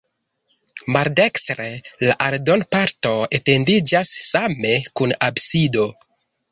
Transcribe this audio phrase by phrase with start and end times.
[0.95, 1.67] Maldekstre
[2.07, 5.89] la aldonparto etendiĝas same kun absido.